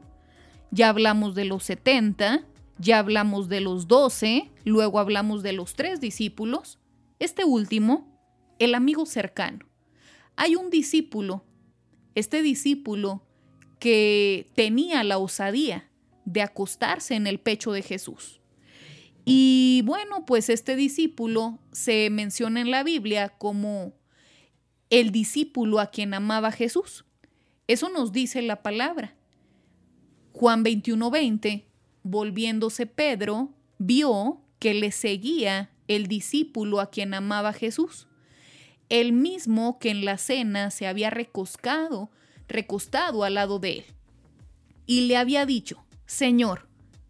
[0.72, 2.44] ya hablamos de los 70,
[2.80, 6.80] ya hablamos de los 12, luego hablamos de los tres discípulos,
[7.20, 8.20] este último,
[8.60, 9.66] el amigo cercano.
[10.36, 11.46] Hay un discípulo,
[12.14, 13.24] este discípulo
[13.80, 15.90] que tenía la osadía
[16.26, 18.42] de acostarse en el pecho de Jesús.
[19.26, 23.94] Y bueno, pues este discípulo se menciona en la Biblia como
[24.90, 27.06] el discípulo a quien amaba Jesús.
[27.68, 29.16] Eso nos dice la palabra.
[30.32, 31.66] Juan 21:20,
[32.04, 38.08] volviéndose Pedro, vio que le seguía el discípulo a quien amaba Jesús,
[38.90, 42.10] el mismo que en la cena se había recostado,
[42.48, 43.86] recostado al lado de él.
[44.86, 46.68] Y le había dicho, Señor,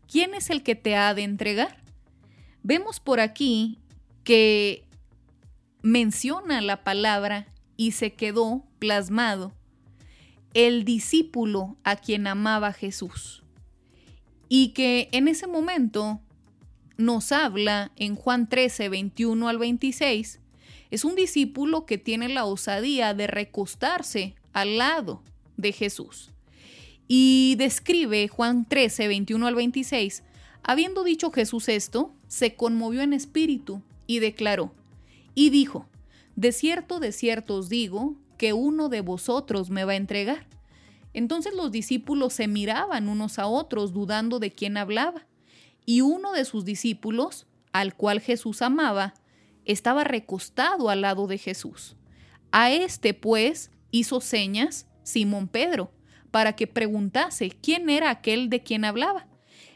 [0.10, 1.84] ¿quién es el que te ha de entregar?
[2.64, 3.80] Vemos por aquí
[4.24, 4.88] que
[5.82, 9.54] menciona la palabra y se quedó plasmado
[10.56, 13.44] el discípulo a quien amaba Jesús.
[14.48, 16.22] Y que en ese momento
[16.98, 20.40] nos habla en Juan 13, 21 al 26,
[20.92, 25.22] es un discípulo que tiene la osadía de recostarse al lado
[25.58, 26.32] de Jesús.
[27.08, 30.24] Y describe Juan 13, 21 al 26,
[30.64, 34.74] habiendo dicho Jesús esto, se conmovió en espíritu y declaró,
[35.34, 35.88] y dijo,
[36.36, 40.48] De cierto, de cierto os digo, que uno de vosotros me va a entregar.
[41.14, 45.26] Entonces los discípulos se miraban unos a otros dudando de quién hablaba,
[45.86, 49.14] y uno de sus discípulos, al cual Jesús amaba,
[49.66, 51.96] estaba recostado al lado de Jesús.
[52.52, 55.92] A este, pues, hizo señas Simón Pedro,
[56.32, 59.28] para que preguntase quién era aquel de quien hablaba.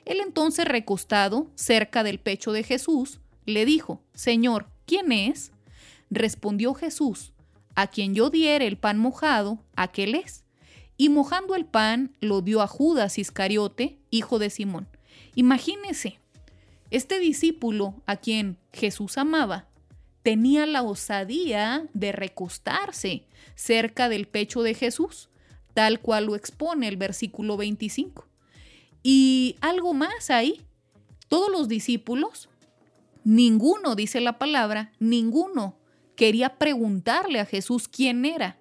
[0.06, 5.52] Él entonces recostado cerca del pecho de Jesús, le dijo, Señor, ¿quién es?
[6.10, 7.34] Respondió Jesús,
[7.76, 10.43] a quien yo diere el pan mojado, aquel es.
[10.98, 14.88] Y mojando el pan, lo dio a Judas Iscariote, hijo de Simón.
[15.35, 16.19] Imagínese,
[16.91, 19.67] este discípulo a quien Jesús amaba,
[20.23, 25.29] tenía la osadía de recostarse cerca del pecho de Jesús,
[25.73, 28.27] tal cual lo expone el versículo 25.
[29.03, 30.61] Y algo más ahí,
[31.27, 32.49] todos los discípulos,
[33.23, 35.77] ninguno, dice la palabra, ninguno
[36.15, 38.57] quería preguntarle a Jesús quién era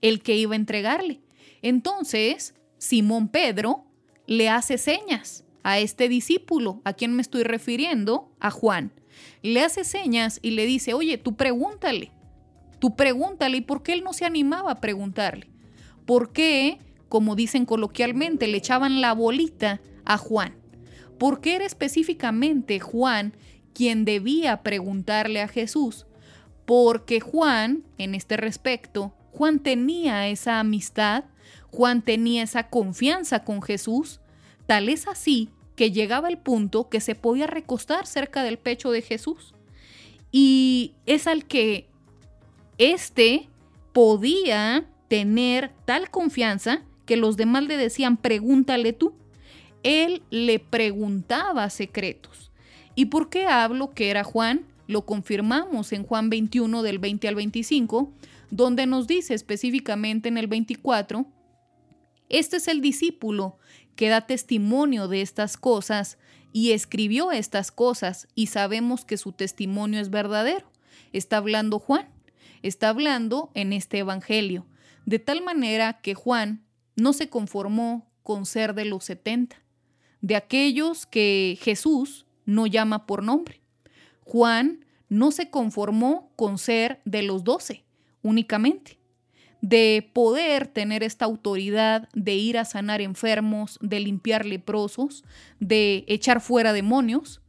[0.00, 1.20] el que iba a entregarle.
[1.62, 3.84] Entonces, Simón Pedro
[4.26, 8.92] le hace señas a este discípulo, a quien me estoy refiriendo, a Juan.
[9.42, 12.12] Le hace señas y le dice, oye, tú pregúntale,
[12.78, 15.50] tú pregúntale, ¿y por qué él no se animaba a preguntarle?
[16.06, 16.78] ¿Por qué
[17.08, 20.54] como dicen coloquialmente, le echaban la bolita a Juan.
[21.18, 23.34] ¿Por qué era específicamente Juan
[23.74, 26.06] quien debía preguntarle a Jesús?
[26.66, 31.24] Porque Juan, en este respecto, Juan tenía esa amistad,
[31.70, 34.20] Juan tenía esa confianza con Jesús,
[34.68, 39.00] tal es así que llegaba el punto que se podía recostar cerca del pecho de
[39.00, 39.54] Jesús.
[40.30, 41.88] Y es al que
[42.76, 43.48] éste
[43.94, 49.14] podía tener tal confianza que los demás le decían, pregúntale tú.
[49.82, 52.50] Él le preguntaba secretos.
[52.94, 54.66] ¿Y por qué hablo que era Juan?
[54.86, 58.12] Lo confirmamos en Juan 21 del 20 al 25,
[58.50, 61.26] donde nos dice específicamente en el 24,
[62.28, 63.56] este es el discípulo
[63.98, 66.18] que da testimonio de estas cosas
[66.52, 70.70] y escribió estas cosas y sabemos que su testimonio es verdadero.
[71.12, 72.08] Está hablando Juan,
[72.62, 74.66] está hablando en este Evangelio,
[75.04, 79.56] de tal manera que Juan no se conformó con ser de los setenta,
[80.20, 83.62] de aquellos que Jesús no llama por nombre.
[84.22, 87.84] Juan no se conformó con ser de los doce
[88.22, 88.97] únicamente,
[89.60, 95.24] de poder tener esta autoridad de ir a sanar enfermos, de limpiar leprosos,
[95.58, 97.40] de echar fuera demonios.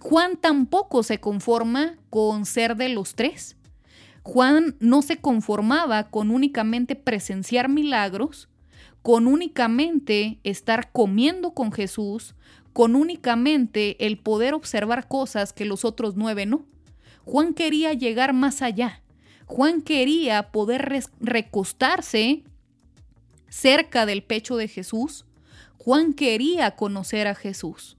[0.00, 3.56] Juan tampoco se conforma con ser de los tres.
[4.22, 8.48] Juan no se conformaba con únicamente presenciar milagros,
[9.02, 12.34] con únicamente estar comiendo con Jesús,
[12.72, 16.66] con únicamente el poder observar cosas que los otros nueve no.
[17.24, 19.02] Juan quería llegar más allá.
[19.48, 22.44] Juan quería poder recostarse
[23.48, 25.24] cerca del pecho de Jesús.
[25.78, 27.96] Juan quería conocer a Jesús.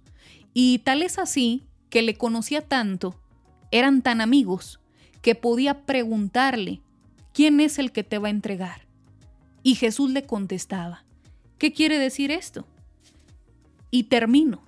[0.53, 3.19] Y tal es así que le conocía tanto,
[3.71, 4.79] eran tan amigos,
[5.23, 6.81] que podía preguntarle,
[7.33, 8.85] ¿quién es el que te va a entregar?
[9.63, 11.03] Y Jesús le contestaba,
[11.57, 12.67] ¿qué quiere decir esto?
[13.89, 14.61] Y termino.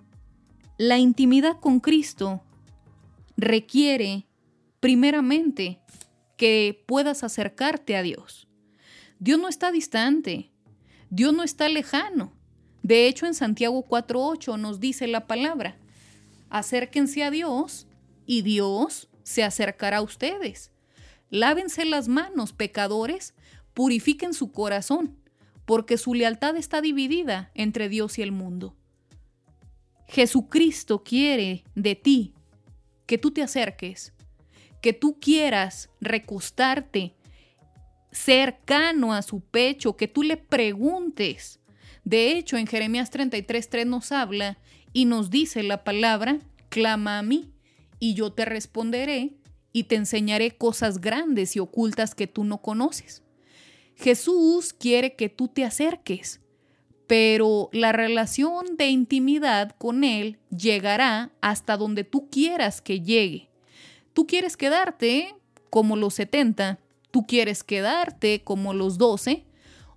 [0.79, 2.41] La intimidad con Cristo
[3.38, 4.25] requiere,
[4.79, 5.79] primeramente,
[6.42, 8.48] que puedas acercarte a Dios.
[9.20, 10.50] Dios no está distante,
[11.12, 12.34] Dios no está lejano.
[12.82, 15.78] De hecho, en Santiago 4.8 nos dice la palabra,
[16.50, 17.86] acérquense a Dios
[18.26, 20.72] y Dios se acercará a ustedes.
[21.30, 23.36] Lávense las manos, pecadores,
[23.76, 25.16] purifiquen su corazón,
[25.66, 28.76] porque su lealtad está dividida entre Dios y el mundo.
[30.08, 32.34] Jesucristo quiere de ti
[33.06, 34.12] que tú te acerques,
[34.82, 37.13] que tú quieras recostarte
[38.11, 41.59] cercano a su pecho, que tú le preguntes.
[42.03, 44.57] De hecho, en Jeremías 33:3 nos habla
[44.91, 47.53] y nos dice la palabra, clama a mí
[47.99, 49.36] y yo te responderé
[49.71, 53.23] y te enseñaré cosas grandes y ocultas que tú no conoces.
[53.95, 56.41] Jesús quiere que tú te acerques,
[57.07, 63.51] pero la relación de intimidad con Él llegará hasta donde tú quieras que llegue.
[64.14, 65.36] Tú quieres quedarte
[65.70, 66.80] como los 70,
[67.12, 69.45] tú quieres quedarte como los 12,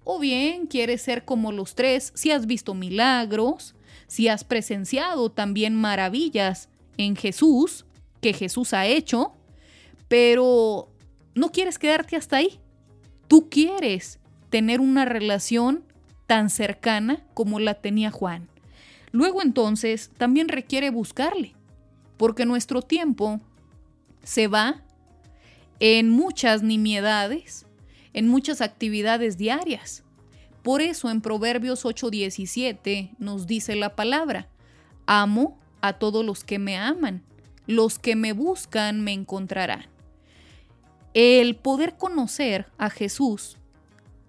[0.04, 3.74] o bien quieres ser como los tres si has visto milagros,
[4.06, 7.86] si has presenciado también maravillas en Jesús,
[8.20, 9.32] que Jesús ha hecho,
[10.08, 10.88] pero
[11.34, 12.60] no quieres quedarte hasta ahí.
[13.26, 15.84] Tú quieres tener una relación
[16.26, 18.48] tan cercana como la tenía Juan.
[19.10, 21.54] Luego entonces también requiere buscarle,
[22.16, 23.40] porque nuestro tiempo
[24.24, 24.82] se va
[25.80, 27.66] en muchas nimiedades,
[28.12, 30.02] en muchas actividades diarias.
[30.62, 34.48] Por eso en Proverbios 8:17 nos dice la palabra,
[35.06, 37.22] amo a todos los que me aman,
[37.66, 39.86] los que me buscan me encontrarán.
[41.12, 43.58] El poder conocer a Jesús,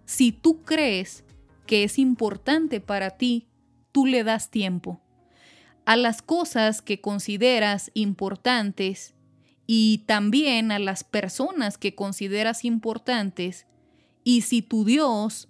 [0.05, 1.23] si tú crees
[1.65, 3.47] que es importante para ti,
[3.91, 5.01] tú le das tiempo.
[5.85, 9.14] A las cosas que consideras importantes
[9.67, 13.65] y también a las personas que consideras importantes,
[14.23, 15.49] y si tu Dios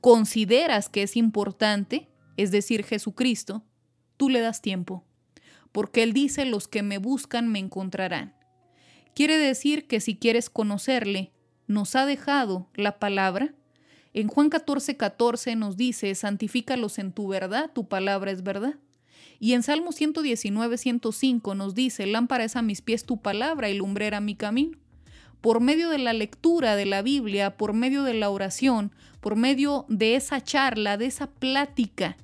[0.00, 3.62] consideras que es importante, es decir, Jesucristo,
[4.16, 5.04] tú le das tiempo,
[5.72, 8.34] porque Él dice, los que me buscan me encontrarán.
[9.14, 11.32] Quiere decir que si quieres conocerle,
[11.66, 13.54] nos ha dejado la palabra
[14.14, 18.74] en Juan 14, 14 nos dice, santifícalos en tu verdad, tu palabra es verdad.
[19.42, 23.76] Y en Salmo 119, 105 nos dice, lámpara es a mis pies tu palabra y
[23.76, 24.78] lumbrera mi camino.
[25.40, 29.84] Por medio de la lectura de la Biblia, por medio de la oración, por medio
[29.88, 32.16] de esa charla, de esa plática,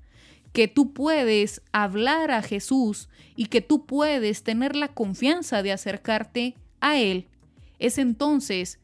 [0.52, 6.54] que tú puedes hablar a Jesús y que tú puedes tener la confianza de acercarte
[6.78, 7.26] a Él,
[7.80, 8.78] es entonces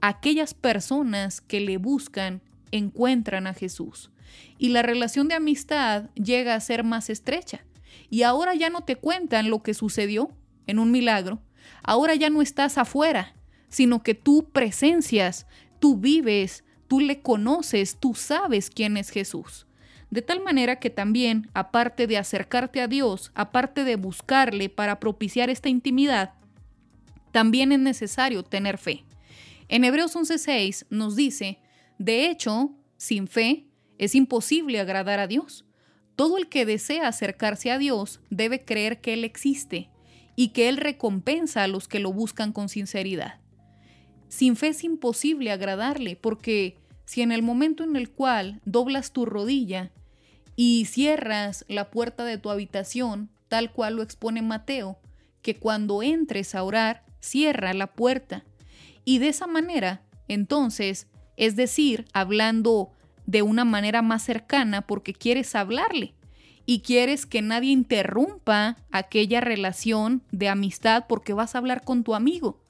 [0.00, 2.42] aquellas personas que le buscan
[2.72, 4.10] encuentran a Jesús.
[4.58, 7.64] Y la relación de amistad llega a ser más estrecha.
[8.08, 10.30] Y ahora ya no te cuentan lo que sucedió
[10.66, 11.40] en un milagro.
[11.82, 13.34] Ahora ya no estás afuera,
[13.68, 15.46] sino que tú presencias,
[15.78, 19.66] tú vives, tú le conoces, tú sabes quién es Jesús.
[20.10, 25.50] De tal manera que también, aparte de acercarte a Dios, aparte de buscarle para propiciar
[25.50, 26.34] esta intimidad,
[27.30, 29.04] también es necesario tener fe.
[29.68, 31.60] En Hebreos 11:6 nos dice,
[31.98, 33.69] de hecho, sin fe
[34.00, 35.66] es imposible agradar a Dios.
[36.16, 39.90] Todo el que desea acercarse a Dios debe creer que Él existe
[40.34, 43.40] y que Él recompensa a los que lo buscan con sinceridad.
[44.28, 49.26] Sin fe es imposible agradarle porque si en el momento en el cual doblas tu
[49.26, 49.92] rodilla
[50.56, 54.98] y cierras la puerta de tu habitación, tal cual lo expone Mateo,
[55.42, 58.44] que cuando entres a orar, cierra la puerta.
[59.04, 62.92] Y de esa manera, entonces, es decir, hablando
[63.30, 66.14] de una manera más cercana porque quieres hablarle
[66.66, 72.16] y quieres que nadie interrumpa aquella relación de amistad porque vas a hablar con tu
[72.16, 72.60] amigo.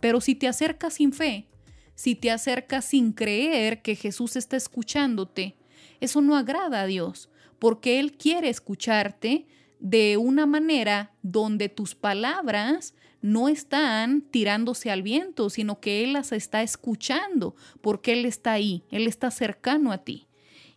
[0.00, 1.46] Pero si te acercas sin fe,
[1.94, 5.56] si te acercas sin creer que Jesús está escuchándote,
[6.00, 7.28] eso no agrada a Dios,
[7.60, 9.46] porque Él quiere escucharte
[9.78, 16.32] de una manera donde tus palabras no están tirándose al viento, sino que Él las
[16.32, 20.26] está escuchando, porque Él está ahí, Él está cercano a ti.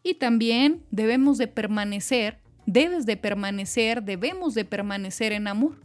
[0.04, 5.80] Y también debemos de permanecer, debes de permanecer, debemos de permanecer en amor.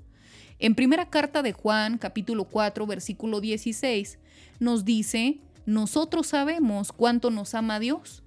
[0.58, 4.18] En primera carta de Juan, capítulo 4, versículo 16,
[4.58, 8.24] nos dice, nosotros sabemos cuánto nos ama Dios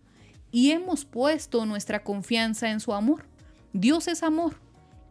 [0.52, 3.26] y hemos puesto nuestra confianza en su amor.
[3.74, 4.56] Dios es amor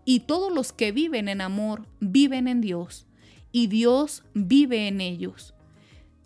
[0.07, 3.07] y todos los que viven en amor viven en Dios
[3.53, 5.55] y Dios vive en ellos.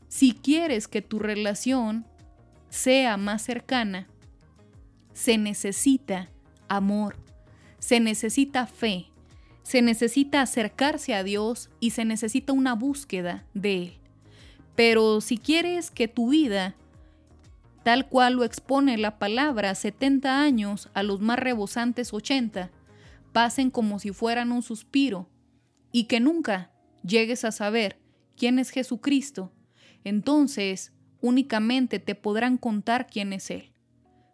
[0.09, 2.07] Si quieres que tu relación
[2.69, 4.09] sea más cercana,
[5.13, 6.31] se necesita
[6.69, 7.17] amor,
[7.79, 9.07] se necesita fe,
[9.63, 13.99] se necesita acercarse a Dios y se necesita una búsqueda de Él.
[14.77, 16.75] Pero si quieres que tu vida,
[17.85, 22.71] tal cual lo expone la palabra, 70 años a los más rebosantes 80,
[23.33, 25.29] pasen como si fueran un suspiro
[25.93, 26.71] y que nunca
[27.07, 27.99] llegues a saber
[28.37, 29.53] quién es Jesucristo,
[30.03, 33.73] entonces únicamente te podrán contar quién es Él.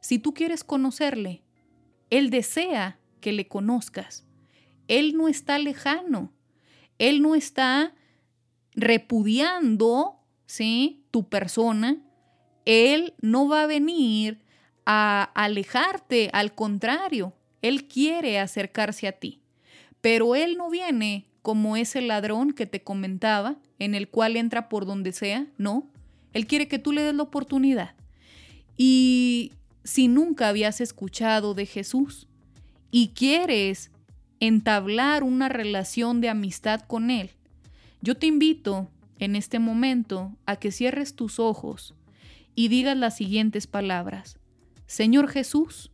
[0.01, 1.43] Si tú quieres conocerle,
[2.09, 4.27] Él desea que le conozcas.
[4.89, 6.33] Él no está lejano.
[6.99, 7.95] Él no está
[8.75, 11.05] repudiando, ¿sí?
[11.11, 12.03] Tu persona.
[12.65, 14.43] Él no va a venir
[14.85, 19.43] a alejarte, al contrario, Él quiere acercarse a ti.
[20.01, 24.87] Pero Él no viene como ese ladrón que te comentaba, en el cual entra por
[24.87, 25.89] donde sea, no.
[26.33, 27.95] Él quiere que tú le des la oportunidad.
[28.77, 29.53] Y
[29.85, 32.29] si nunca habías escuchado de Jesús
[32.91, 33.91] y quieres
[34.39, 37.31] entablar una relación de amistad con Él,
[38.03, 38.89] yo te invito
[39.19, 41.95] en este momento a que cierres tus ojos
[42.55, 44.39] y digas las siguientes palabras.
[44.87, 45.91] Señor Jesús,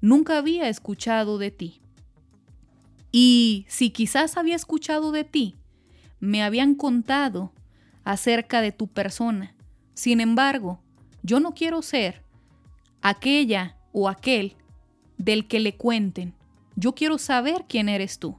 [0.00, 1.80] nunca había escuchado de ti.
[3.16, 5.54] Y si quizás había escuchado de ti,
[6.18, 7.52] me habían contado
[8.02, 9.54] acerca de tu persona.
[9.92, 10.80] Sin embargo,
[11.22, 12.24] yo no quiero ser
[13.02, 14.56] aquella o aquel
[15.16, 16.34] del que le cuenten.
[16.74, 18.36] Yo quiero saber quién eres tú.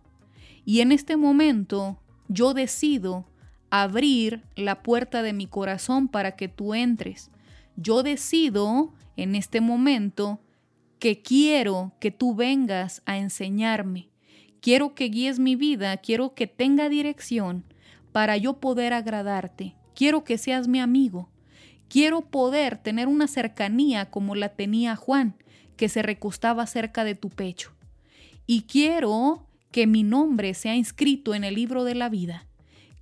[0.66, 1.98] Y en este momento
[2.28, 3.26] yo decido
[3.70, 7.32] abrir la puerta de mi corazón para que tú entres.
[7.78, 10.42] Yo decido en este momento
[11.00, 14.10] que quiero que tú vengas a enseñarme
[14.66, 17.64] Quiero que guíes mi vida, quiero que tenga dirección
[18.12, 19.76] para yo poder agradarte.
[19.94, 21.30] Quiero que seas mi amigo.
[21.88, 25.36] Quiero poder tener una cercanía como la tenía Juan,
[25.78, 27.74] que se recostaba cerca de tu pecho.
[28.48, 32.48] Y quiero que mi nombre sea inscrito en el libro de la vida,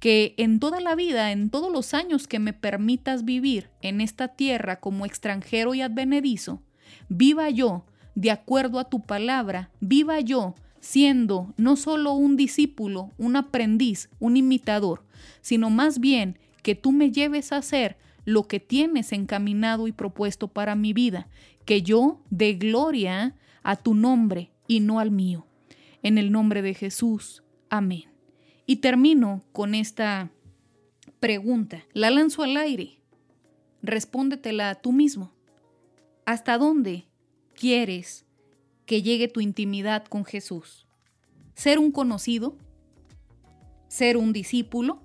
[0.02, 4.28] que en toda la vida, en todos los años que me permitas vivir en esta
[4.28, 6.62] tierra como extranjero y advenedizo,
[7.08, 7.86] viva yo
[8.16, 14.36] de acuerdo a tu palabra, viva yo siendo no solo un discípulo, un aprendiz, un
[14.36, 15.06] imitador,
[15.40, 20.50] sino más bien que tú me lleves a hacer lo que tienes encaminado y propuesto
[20.50, 21.30] para mi vida,
[21.64, 25.48] que yo dé gloria a tu nombre y no al mío.
[26.02, 27.44] En el nombre de Jesús.
[27.70, 28.12] Amén.
[28.66, 30.32] Y termino con esta
[31.22, 31.86] pregunta.
[31.94, 33.00] La lanzo al aire.
[33.82, 35.32] Respóndetela tú mismo.
[36.26, 37.06] ¿Hasta dónde
[37.54, 38.26] quieres
[38.86, 40.86] que llegue tu intimidad con Jesús.
[41.56, 42.58] Ser un conocido,
[43.88, 45.02] ser un discípulo,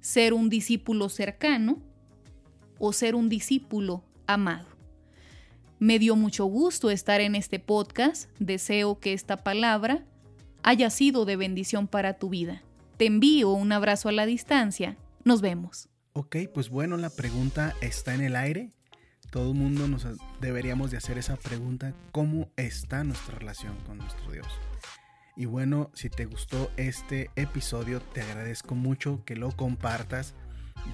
[0.00, 1.82] ser un discípulo cercano
[2.78, 4.66] o ser un discípulo amado.
[5.78, 8.30] Me dio mucho gusto estar en este podcast.
[8.38, 10.04] Deseo que esta palabra
[10.62, 12.62] haya sido de bendición para tu vida.
[12.96, 14.98] Te envío un abrazo a la distancia.
[15.24, 15.88] Nos vemos.
[16.12, 18.72] Ok, pues bueno, la pregunta está en el aire
[19.30, 20.06] todo mundo nos
[20.40, 24.48] deberíamos de hacer esa pregunta, ¿cómo está nuestra relación con nuestro Dios?
[25.36, 30.34] Y bueno, si te gustó este episodio, te agradezco mucho que lo compartas.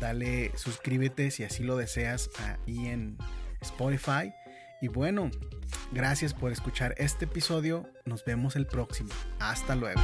[0.01, 3.17] Dale, suscríbete si así lo deseas ahí en
[3.61, 4.33] Spotify.
[4.81, 5.31] Y bueno,
[5.93, 7.91] gracias por escuchar este episodio.
[8.05, 9.11] Nos vemos el próximo.
[9.41, 10.01] Hasta luego.